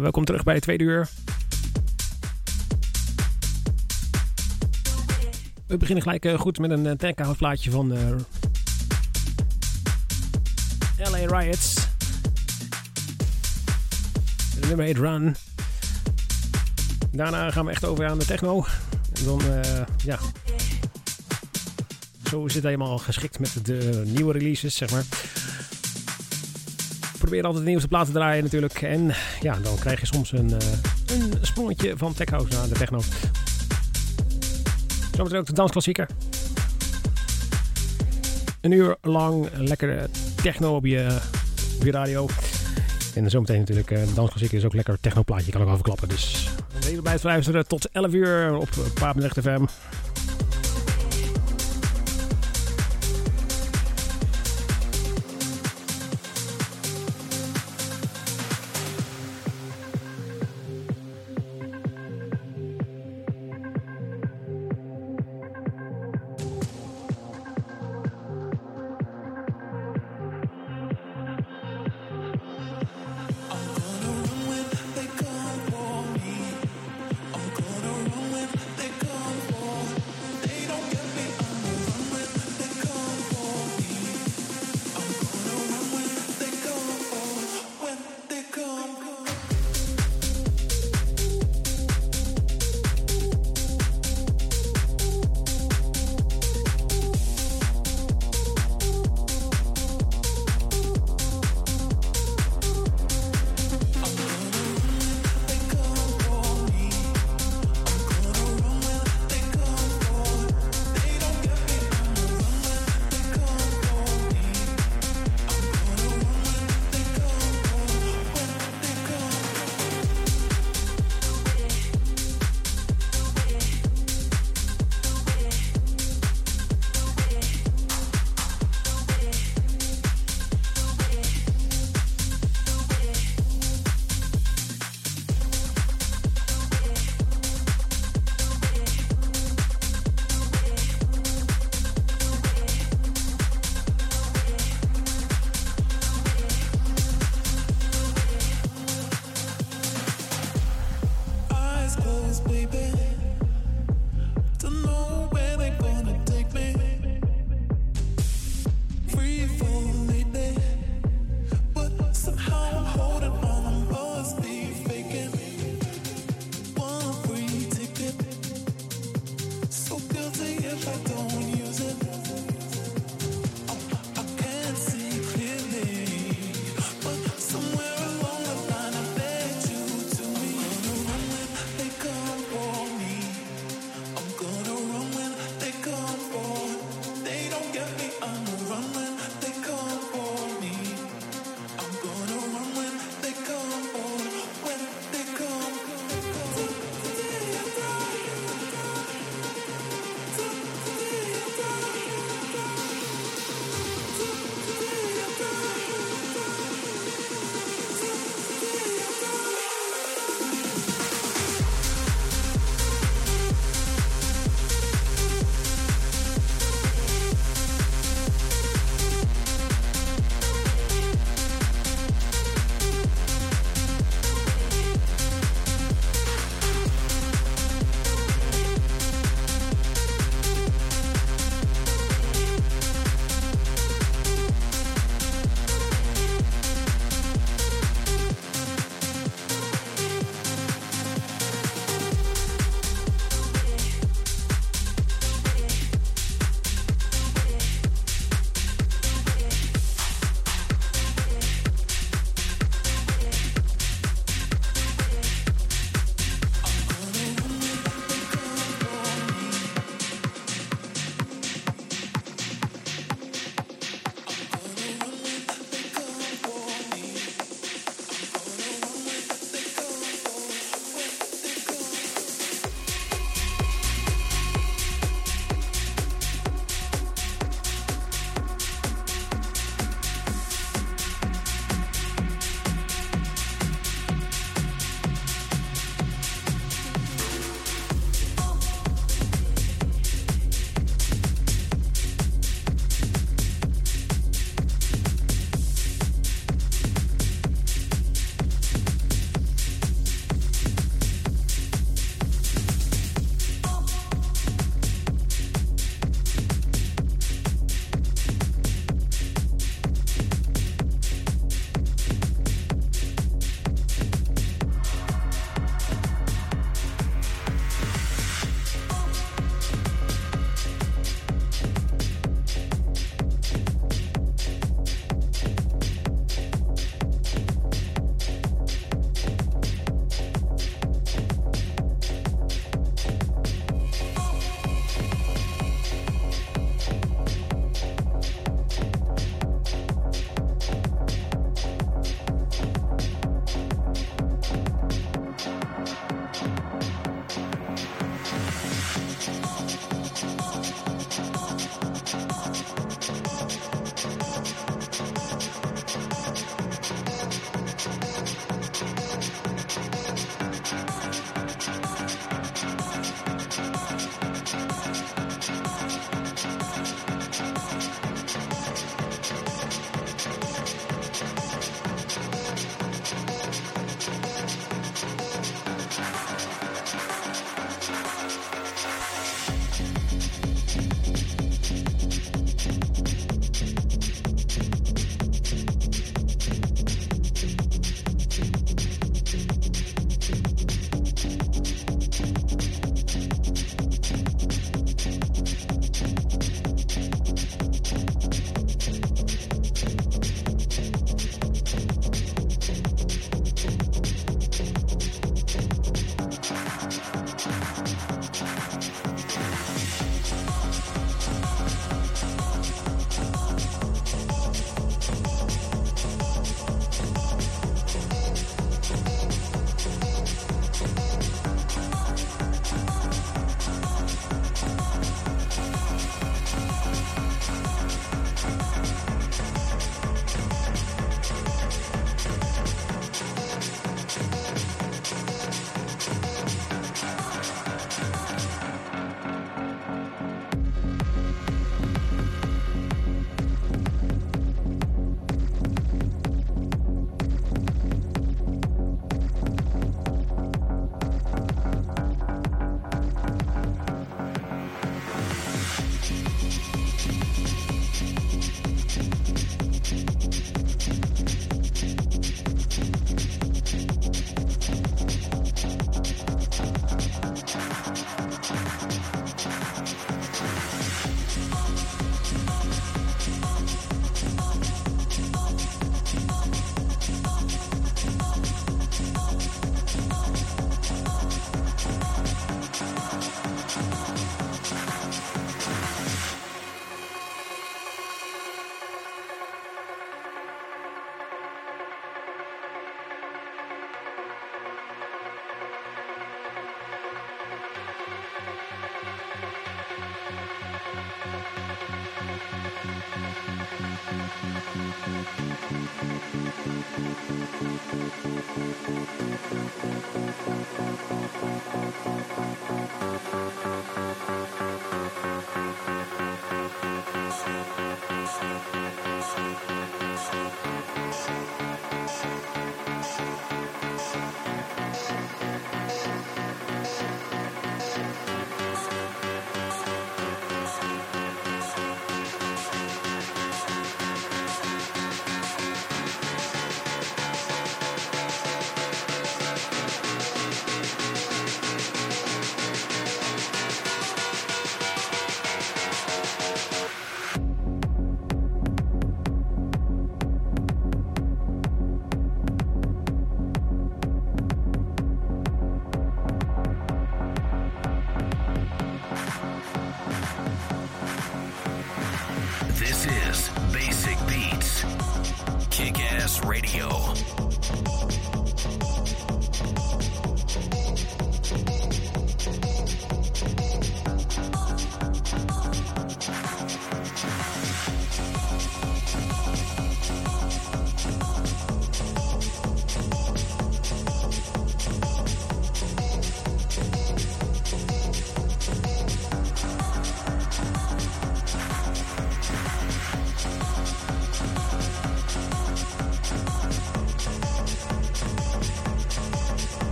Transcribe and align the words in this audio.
Welkom 0.00 0.24
terug 0.24 0.42
bij 0.42 0.54
het 0.54 0.62
tweede 0.62 0.84
uur. 0.84 1.08
We 5.66 5.76
beginnen 5.76 6.02
gelijk 6.02 6.24
uh, 6.24 6.38
goed 6.38 6.58
met 6.58 6.70
een 6.70 6.96
techhouse 6.96 7.36
plaatje 7.36 7.70
van 7.70 7.92
uh, 7.92 8.10
LA 11.10 11.38
Riots. 11.38 11.74
De 14.60 14.66
nummer 14.66 14.84
heet 14.84 14.96
Run. 14.96 15.36
Daarna 17.10 17.50
gaan 17.50 17.64
we 17.64 17.70
echt 17.70 17.84
over 17.84 18.06
aan 18.06 18.18
de 18.18 18.24
techno. 18.24 18.64
En 19.12 19.24
dan, 19.24 19.40
ja. 20.04 20.18
Zo 22.30 22.44
is 22.44 22.54
het 22.54 22.64
helemaal 22.64 22.98
geschikt 22.98 23.38
met 23.38 23.66
de 23.66 24.02
nieuwe 24.06 24.32
releases, 24.32 24.74
zeg 24.74 24.90
maar 24.90 25.04
probeer 27.28 27.46
altijd 27.46 27.64
de 27.64 27.70
nieuwste 27.70 27.88
platen 27.88 28.12
te 28.12 28.18
draaien 28.18 28.42
natuurlijk. 28.42 28.82
En 28.82 29.12
ja, 29.40 29.58
dan 29.62 29.78
krijg 29.78 30.00
je 30.00 30.06
soms 30.06 30.32
een, 30.32 30.50
uh, 30.50 30.56
een 31.06 31.32
sprongetje 31.40 31.96
van 31.96 32.14
tech 32.14 32.28
house 32.28 32.52
naar 32.52 32.68
de 32.68 32.74
techno. 32.74 33.00
Zometeen 35.16 35.38
ook 35.38 35.46
de 35.46 35.52
dansklassieker. 35.52 36.08
Een 38.60 38.70
uur 38.70 38.96
lang 39.02 39.48
lekkere 39.56 40.08
techno 40.42 40.76
op 40.76 40.84
je, 40.84 41.18
radio. 41.84 42.28
En 43.14 43.30
zometeen 43.30 43.58
natuurlijk 43.58 43.90
uh, 43.90 43.98
de 43.98 44.14
dansklassieker 44.14 44.58
is 44.58 44.64
ook 44.64 44.74
lekker 44.74 45.00
techno 45.00 45.22
plaatje. 45.22 45.52
Kan 45.52 45.62
ik 45.62 45.68
overklappen. 45.68 46.08
Dus 46.08 46.48
even 46.86 47.02
blijven 47.02 47.26
luisteren 47.26 47.66
tot 47.66 47.88
11 47.90 48.12
uur 48.12 48.56
op 48.56 48.68
Papenrecht 48.94 49.40
FM. 49.40 49.64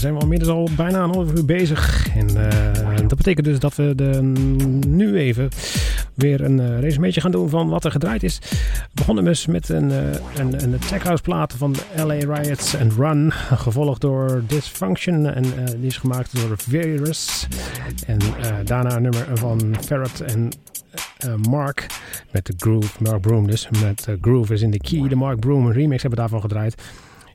Zijn 0.00 0.14
we 0.14 0.20
inmiddels 0.20 0.50
al 0.50 0.68
bijna 0.76 1.02
een 1.02 1.10
half 1.10 1.32
uur 1.32 1.44
bezig. 1.44 2.08
En 2.14 2.28
uh, 2.36 2.96
dat 2.96 3.16
betekent 3.16 3.46
dus 3.46 3.58
dat 3.58 3.74
we 3.74 3.94
de, 3.94 4.22
nu 4.86 5.16
even 5.16 5.48
weer 6.14 6.40
een 6.40 6.60
uh, 6.60 6.80
resumeetje 6.80 7.20
gaan 7.20 7.30
doen 7.30 7.48
van 7.48 7.68
wat 7.68 7.84
er 7.84 7.90
gedraaid 7.90 8.22
is. 8.22 8.38
We 8.40 8.88
begonnen 8.92 9.24
dus 9.24 9.46
met 9.46 9.68
een, 9.68 9.90
uh, 9.90 9.98
een, 10.36 10.62
een 10.62 10.78
tech 10.78 11.22
plaat 11.22 11.54
van 11.56 11.76
LA 11.96 12.14
Riots 12.14 12.76
and 12.76 12.92
Run. 12.92 13.32
Gevolgd 13.32 14.00
door 14.00 14.42
Dysfunction. 14.46 15.26
En 15.26 15.42
die 15.76 15.86
is 15.86 15.96
gemaakt 15.96 16.36
door 16.36 16.58
Virus. 16.58 17.46
En 18.06 18.18
daarna 18.64 18.96
een 18.96 19.02
nummer 19.02 19.26
van 19.34 19.76
Ferret 19.80 20.20
en 20.20 20.50
Mark. 21.48 21.86
Met 22.30 22.46
de 22.46 22.54
Groove. 22.56 23.02
Mark 23.02 23.20
Broom 23.20 23.46
dus. 23.46 23.68
Met 23.82 24.08
Groove 24.20 24.54
is 24.54 24.62
in 24.62 24.70
de 24.70 24.78
key. 24.78 25.08
De 25.08 25.16
Mark 25.16 25.40
Broom 25.40 25.72
remix 25.72 26.02
hebben 26.02 26.10
we 26.10 26.28
daarvan 26.28 26.40
gedraaid. 26.40 26.74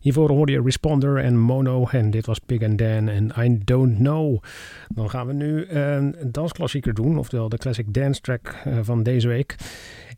Hiervoor 0.06 0.32
hoorde 0.32 0.52
je 0.52 0.62
Responder 0.62 1.18
en 1.18 1.38
Mono. 1.38 1.88
En 1.88 2.10
dit 2.10 2.26
was 2.26 2.40
Pig 2.40 2.62
and 2.62 2.78
Dan 2.78 3.08
en 3.08 3.32
I 3.40 3.60
Don't 3.64 3.98
Know. 3.98 4.44
Dan 4.88 5.10
gaan 5.10 5.28
we 5.28 5.34
nu 5.34 5.68
een 5.68 6.16
dansklassieker 6.32 6.94
doen. 6.94 7.18
Oftewel 7.18 7.50
de 7.50 7.58
classic 7.58 7.94
dance 7.94 8.22
track 8.22 8.56
van 8.82 9.04
deze 9.04 9.28
week. 9.28 9.56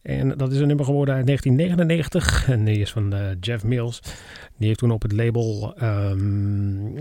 En 0.02 0.34
dat 0.38 0.52
is 0.52 0.60
een 0.60 0.68
nummer 0.68 0.86
geworden 0.86 1.16
uit 1.16 1.26
1999. 1.26 2.50
En 2.50 2.64
die 2.64 2.80
is 2.80 2.92
van 2.92 3.14
uh, 3.14 3.22
Jeff 3.40 3.64
Mills. 3.64 4.02
Die 4.58 4.68
heeft 4.68 4.80
toen 4.80 4.92
op 4.92 5.02
het 5.02 5.12
label 5.12 5.76
um, 5.82 7.00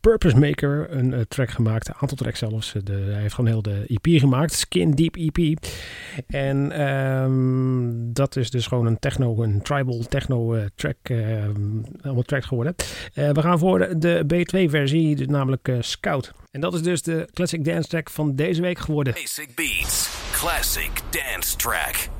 Purpose 0.00 0.38
Maker 0.38 0.86
een 0.90 1.12
uh, 1.12 1.20
track 1.28 1.50
gemaakt. 1.50 1.88
Een 1.88 1.94
aantal 2.00 2.16
tracks 2.16 2.38
zelfs. 2.38 2.72
Hij 2.72 3.20
heeft 3.20 3.34
gewoon 3.34 3.50
heel 3.50 3.62
de 3.62 3.84
EP 3.86 4.20
gemaakt. 4.20 4.52
Skin 4.52 4.90
Deep 4.90 5.16
EP. 5.16 5.58
En 6.26 6.80
um, 6.90 8.12
dat 8.12 8.36
is 8.36 8.50
dus 8.50 8.66
gewoon 8.66 8.86
een 8.86 8.98
techno, 8.98 9.42
een 9.42 9.62
tribal 9.62 9.98
techno 10.08 10.54
uh, 10.54 10.62
track. 10.74 10.96
allemaal 12.02 12.22
tracks 12.22 12.46
geworden. 12.46 12.74
we 13.14 13.40
gaan 13.40 13.58
voor 13.58 13.78
de, 13.78 14.24
de 14.26 14.44
B2 14.66 14.70
versie, 14.70 15.16
dus 15.16 15.26
namelijk 15.26 15.72
Scout. 15.80 16.32
En 16.50 16.60
dat 16.60 16.74
is 16.74 16.82
dus 16.82 17.02
de 17.02 17.28
classic 17.32 17.64
dance 17.64 17.88
track 17.88 18.10
van 18.10 18.34
deze 18.34 18.62
week 18.62 18.78
geworden. 18.78 19.12
Basic 19.12 19.54
Beats, 19.54 20.10
classic 20.32 20.90
dance 21.10 21.56
track. 21.56 22.19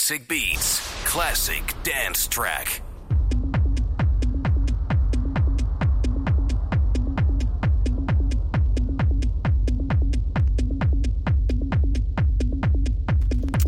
Basic 0.00 0.26
Beats, 0.26 0.80
classic 1.04 1.62
dance 1.82 2.28
track. 2.28 2.80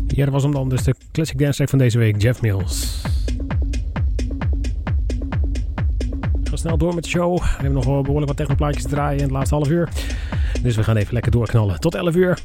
Ja, 0.07 0.29
was 0.29 0.43
hem 0.43 0.51
dan 0.51 0.69
dus 0.69 0.83
de 0.83 0.95
classic 1.11 1.39
dance 1.39 1.55
track 1.55 1.69
van 1.69 1.79
deze 1.79 1.97
week, 1.97 2.21
Jeff 2.21 2.41
Mills. 2.41 3.01
We 6.43 6.49
gaan 6.49 6.57
snel 6.57 6.77
door 6.77 6.95
met 6.95 7.03
de 7.03 7.09
show. 7.09 7.37
We 7.37 7.45
hebben 7.45 7.73
nog 7.73 7.85
behoorlijk 7.85 8.27
wat 8.27 8.37
technoplaatjes 8.37 8.83
te 8.83 8.89
draaien 8.89 9.17
in 9.17 9.23
het 9.23 9.33
laatste 9.33 9.55
half 9.55 9.69
uur. 9.69 9.89
Dus 10.61 10.75
we 10.75 10.83
gaan 10.83 10.95
even 10.95 11.13
lekker 11.13 11.31
doorknallen. 11.31 11.79
Tot 11.79 11.95
11 11.95 12.15
uur. 12.15 12.42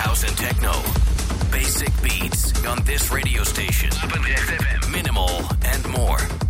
house 0.00 0.24
and 0.24 0.36
techno. 0.38 0.72
Basic 1.52 1.90
beats 2.02 2.64
on 2.64 2.82
this 2.84 3.10
radio 3.10 3.44
station. 3.44 3.90
Minimal 4.90 5.42
and 5.62 5.86
more. 5.88 6.49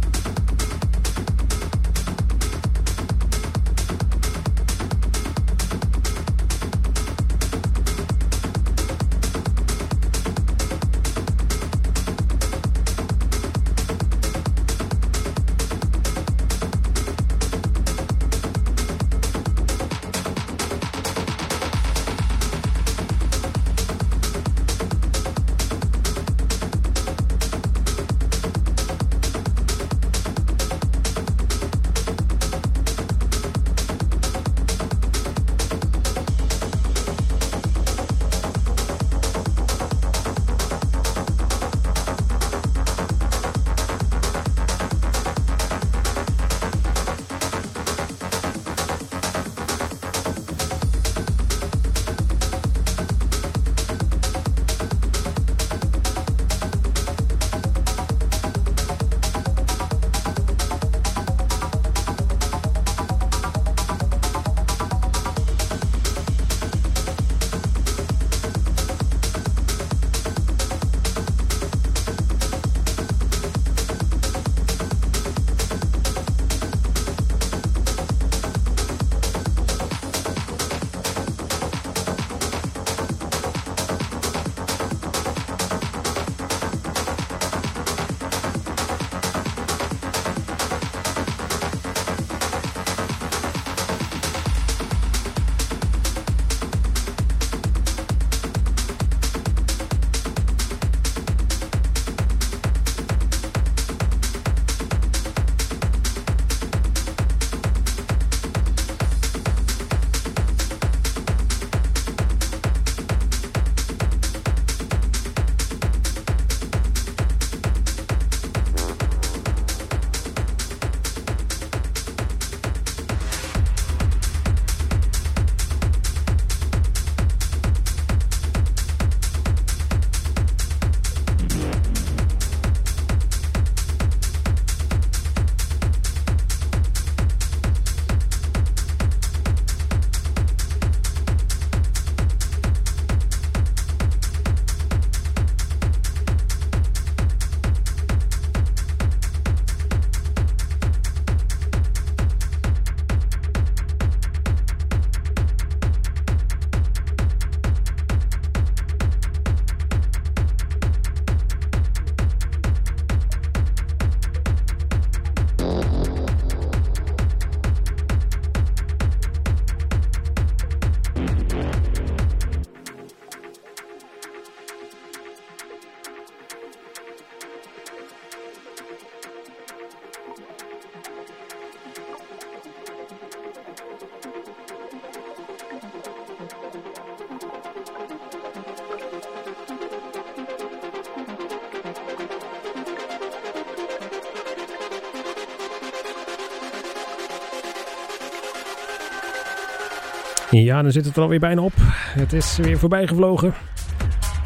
Ja, 200.51 200.83
dan 200.83 200.93
zit 200.93 201.05
het 201.05 201.17
er 201.17 201.23
alweer 201.23 201.39
bijna 201.39 201.63
op. 201.63 201.73
Het 202.19 202.33
is 202.33 202.57
weer 202.57 202.79
voorbij 202.79 203.07
gevlogen. 203.07 203.55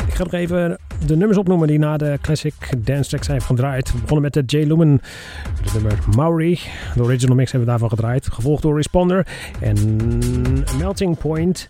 Ik 0.07 0.15
ga 0.15 0.23
nog 0.23 0.33
even 0.33 0.79
de 1.07 1.17
nummers 1.17 1.39
opnoemen 1.39 1.69
die 1.69 1.79
na 1.79 1.97
de 1.97 2.19
classic 2.23 2.55
dance 2.79 3.09
track 3.09 3.25
zijn 3.25 3.43
gedraaid. 3.43 3.93
We 3.93 3.99
begonnen 3.99 4.23
met 4.23 4.33
de 4.33 4.59
J. 4.59 4.65
Lumen, 4.67 5.01
de 5.63 5.71
nummer 5.73 5.99
Maori. 6.17 6.61
De 6.95 7.03
original 7.03 7.37
mix 7.37 7.53
hebben 7.53 7.69
we 7.69 7.79
daarvan 7.79 7.99
gedraaid. 7.99 8.29
Gevolgd 8.33 8.63
door 8.63 8.77
Responder 8.77 9.27
en 9.61 9.77
Melting 10.79 11.19
Point. 11.19 11.69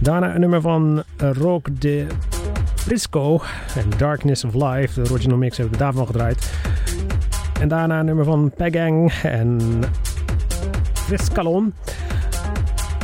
Daarna 0.00 0.34
een 0.34 0.40
nummer 0.40 0.60
van 0.60 1.02
Rock 1.16 1.80
de 1.80 2.06
Briscoe 2.86 3.40
en 3.76 3.98
Darkness 3.98 4.44
of 4.44 4.54
Life. 4.54 5.02
De 5.02 5.10
original 5.10 5.36
mix 5.36 5.56
hebben 5.56 5.78
we 5.78 5.84
daarvan 5.84 6.06
gedraaid. 6.06 6.52
En 7.60 7.68
daarna 7.68 7.98
een 7.98 8.06
nummer 8.06 8.24
van 8.24 8.52
Pegang 8.56 9.12
en 9.22 9.60
Viscalon. 10.92 11.74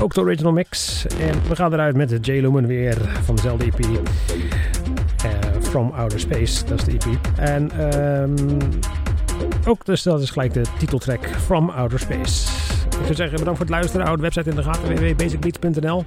Ook 0.01 0.15
de 0.15 0.21
original 0.21 0.53
mix. 0.53 1.07
En 1.07 1.49
we 1.49 1.57
gaan 1.57 1.73
eruit 1.73 1.97
met 1.97 2.27
J. 2.27 2.31
Lumen 2.31 2.67
weer 2.67 2.97
van 3.25 3.35
dezelfde 3.35 3.65
EP. 3.65 3.79
Uh, 3.87 4.03
From 5.61 5.91
Outer 5.91 6.21
Space, 6.21 6.65
dat 6.65 6.79
is 6.79 6.85
de 6.85 6.93
EP. 6.93 7.19
En 7.37 7.95
um, 7.95 8.59
ook 9.67 9.85
dus 9.85 10.03
dat 10.03 10.21
is 10.21 10.31
gelijk 10.31 10.53
de 10.53 10.63
titeltrack 10.79 11.27
From 11.27 11.71
Outer 11.71 11.99
Space. 11.99 12.49
Ik 12.87 13.03
zou 13.03 13.15
zeggen 13.15 13.39
bedankt 13.39 13.59
voor 13.59 13.67
het 13.67 13.69
luisteren. 13.69 14.05
Hou 14.07 14.17
de 14.17 14.23
website 14.23 14.51
in 14.51 14.57
de 14.57 14.63
gaten 14.63 14.95
www.basicbeats.nl 14.95 16.05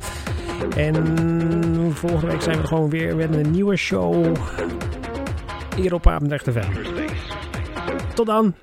En 0.75 0.95
volgende 1.93 2.27
week 2.27 2.41
zijn 2.41 2.61
we 2.61 2.67
gewoon 2.67 2.89
weer 2.89 3.15
met 3.15 3.33
een 3.33 3.51
nieuwe 3.51 3.75
show 3.75 4.35
hier 5.75 5.93
op 5.93 6.07
Apendrecht 6.07 6.49
FM. 6.51 6.71
Tot 8.13 8.25
dan! 8.25 8.53